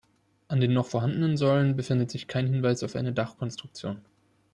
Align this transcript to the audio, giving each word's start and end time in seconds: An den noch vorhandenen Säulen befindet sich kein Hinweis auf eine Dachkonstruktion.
An 0.47 0.59
den 0.59 0.73
noch 0.73 0.87
vorhandenen 0.87 1.37
Säulen 1.37 1.75
befindet 1.75 2.09
sich 2.09 2.27
kein 2.27 2.47
Hinweis 2.47 2.81
auf 2.81 2.95
eine 2.95 3.13
Dachkonstruktion. 3.13 4.01